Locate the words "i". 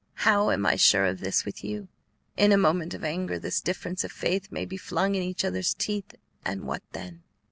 0.65-0.77